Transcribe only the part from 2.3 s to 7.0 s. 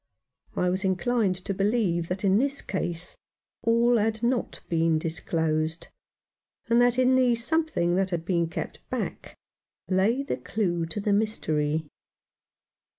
this case all had not been disclosed, and that